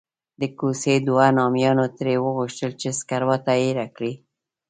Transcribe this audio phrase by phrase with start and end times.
[0.39, 4.13] د کوڅې دوو نامیانو ترې وغوښتل چې سکروټه ایره کړي.